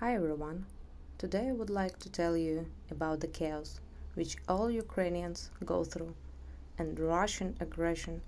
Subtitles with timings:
[0.00, 0.64] Hi everyone.
[1.18, 3.80] Today I would like to tell you about the chaos
[4.14, 6.14] which all Ukrainians go through,
[6.78, 8.22] and Russian aggression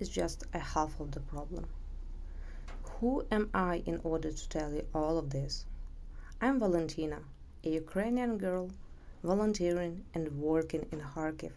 [0.00, 1.66] is just a half of the problem.
[2.94, 5.66] Who am I in order to tell you all of this?
[6.40, 7.18] I'm Valentina,
[7.62, 8.70] a Ukrainian girl
[9.22, 11.52] volunteering and working in Kharkiv.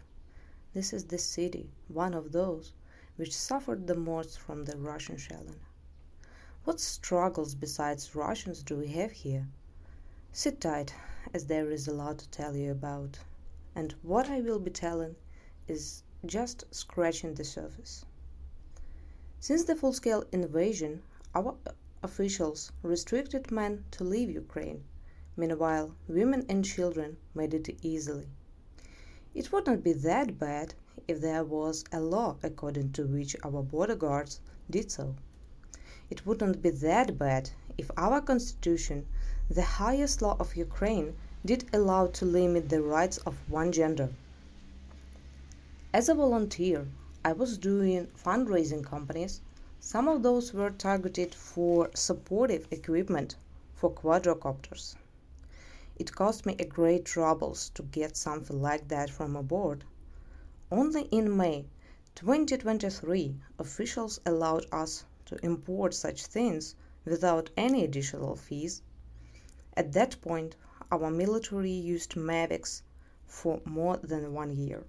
[0.74, 2.74] This is the city, one of those
[3.16, 5.60] which suffered the most from the Russian shelling.
[6.64, 9.46] What struggles besides Russians do we have here?
[10.34, 10.94] Sit tight,
[11.34, 13.18] as there is a lot to tell you about,
[13.74, 15.14] and what I will be telling
[15.68, 18.06] is just scratching the surface.
[19.40, 21.02] Since the full scale invasion,
[21.34, 21.54] our
[22.02, 24.82] officials restricted men to leave Ukraine.
[25.36, 28.28] Meanwhile, women and children made it easily.
[29.34, 30.72] It would not be that bad
[31.06, 35.14] if there was a law according to which our border guards did so.
[36.08, 39.06] It wouldn't be that bad if our constitution,
[39.54, 44.08] the highest law of Ukraine, did allow to limit the rights of one gender.
[45.92, 46.86] As a volunteer,
[47.22, 49.42] I was doing fundraising companies.
[49.78, 53.36] Some of those were targeted for supportive equipment
[53.74, 54.94] for quadrocopters.
[55.96, 59.84] It cost me a great troubles to get something like that from aboard.
[60.70, 61.66] Only in May
[62.14, 68.80] 2023, officials allowed us to import such things without any additional fees.
[69.74, 70.56] At that point,
[70.90, 72.82] our military used Mavics
[73.26, 74.84] for more than one year.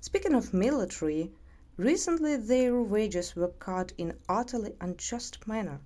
[0.00, 1.30] Speaking of military,
[1.76, 5.80] recently their wages were cut in utterly unjust manner.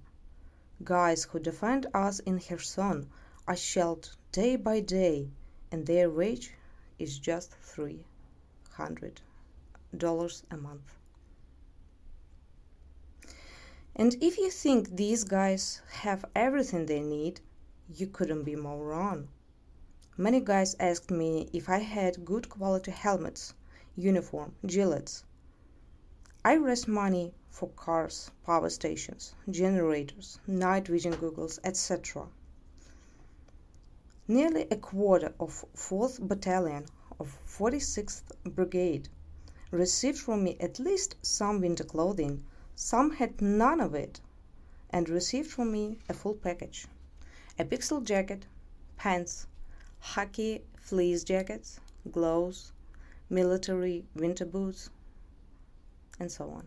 [0.82, 3.08] Guys who defend us in Kherson
[3.46, 5.28] are shelled day by day,
[5.70, 6.52] and their wage
[6.98, 8.04] is just three
[8.72, 9.20] hundred
[9.96, 10.94] dollars a month.
[13.94, 17.40] And if you think these guys have everything they need,
[17.94, 19.28] you couldn't be more wrong.
[20.16, 23.54] Many guys asked me if I had good quality helmets,
[23.96, 25.24] uniform, gilets.
[26.44, 32.26] I raised money for cars, power stations, generators, night vision goggles, etc.
[34.26, 36.84] Nearly a quarter of 4th Battalion
[37.18, 39.08] of 46th Brigade
[39.70, 42.44] received from me at least some winter clothing
[42.74, 44.20] some had none of it,
[44.90, 46.86] and received from me a full package
[47.58, 48.46] a pixel jacket,
[48.96, 49.46] pants,
[49.98, 51.80] hockey fleece jackets,
[52.12, 52.72] gloves,
[53.28, 54.90] military winter boots,
[56.20, 56.64] and so on.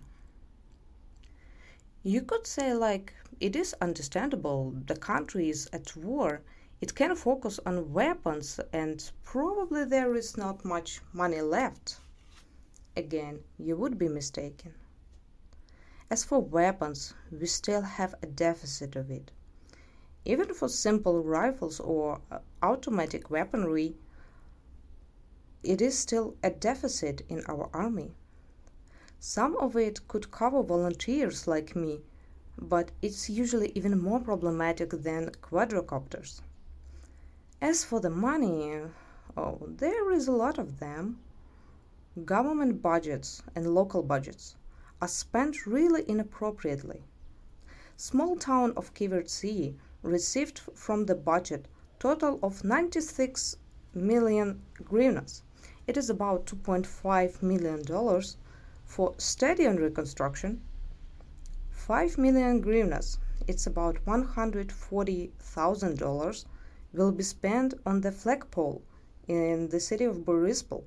[2.03, 6.41] You could say, like, it is understandable, the country is at war,
[6.81, 11.97] it can focus on weapons, and probably there is not much money left.
[12.97, 14.73] Again, you would be mistaken.
[16.09, 19.31] As for weapons, we still have a deficit of it.
[20.23, 23.95] Even for simple rifles or uh, automatic weaponry,
[25.63, 28.11] it is still a deficit in our army.
[29.19, 32.01] Some of it could cover volunteers like me,
[32.57, 36.41] but it's usually even more problematic than quadrocopters.
[37.61, 38.81] As for the money,
[39.37, 41.19] oh, there is a lot of them.
[42.25, 44.55] Government budgets and local budgets
[45.01, 47.03] are spent really inappropriately.
[47.97, 51.67] Small town of Kivertsi received from the budget
[51.99, 53.57] total of 96
[53.93, 55.41] million hryvnias.
[55.87, 58.37] It is about 2.5 million dollars
[58.85, 60.61] for stadium reconstruction.
[61.71, 63.17] 5 million hryvnias,
[63.47, 66.45] it's about 140,000 dollars,
[66.93, 68.81] will be spent on the flagpole
[69.27, 70.83] in the city of Borispol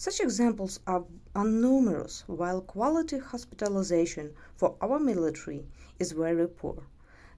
[0.00, 1.04] such examples are,
[1.34, 5.66] are numerous, while quality hospitalization for our military
[5.98, 6.84] is very poor.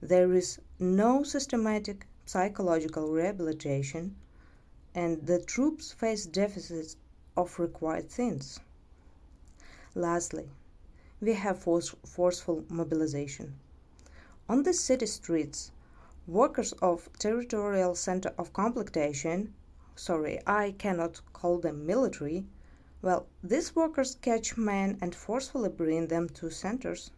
[0.05, 4.17] There is no systematic psychological rehabilitation,
[4.93, 6.97] and the troops face deficits
[7.37, 8.59] of required things.
[9.95, 10.49] Lastly,
[11.21, 13.55] we have force, forceful mobilization.
[14.49, 15.71] On the city streets,
[16.27, 19.53] workers of Territorial Center of Complectation
[19.95, 22.45] sorry, I cannot call them military.
[23.01, 27.11] Well, these workers catch men and forcefully bring them to centers.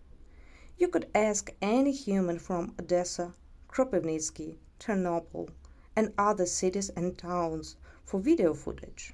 [0.77, 3.33] You could ask any human from Odessa,
[3.69, 5.50] Kropivnitsky, Chernobyl,
[5.95, 9.13] and other cities and towns for video footage.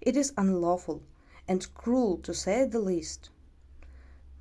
[0.00, 1.02] It is unlawful
[1.46, 3.30] and cruel to say the least.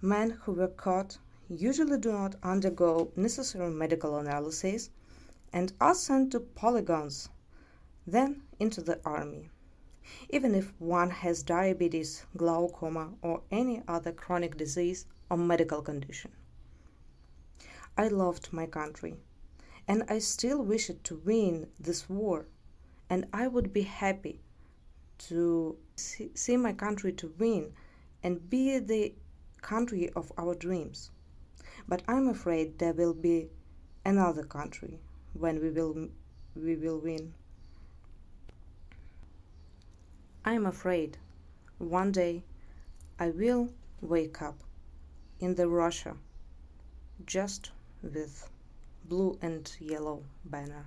[0.02, 4.90] Men who were caught usually do not undergo necessary medical analysis
[5.54, 7.30] and are sent to polygons
[8.08, 9.52] then into the army.
[10.32, 16.32] Even if one has diabetes, glaucoma, or any other chronic disease or medical condition.
[17.98, 19.18] I loved my country.
[19.90, 22.46] and I still wish it to win this war.
[23.10, 24.40] And I would be happy
[25.30, 27.74] to see, my country to win
[28.22, 29.16] and be the
[29.64, 31.10] country of our dreams.
[31.88, 33.48] But I'm afraid there will be
[34.06, 35.00] another country
[35.34, 36.10] when we will
[36.56, 37.34] we will win.
[40.46, 41.18] I'm afraid
[41.80, 42.44] one day
[43.20, 43.70] I will
[44.02, 44.64] wake up
[45.40, 46.16] in the Russia
[47.26, 47.72] just
[48.02, 48.50] with
[49.06, 50.86] blue and yellow banner.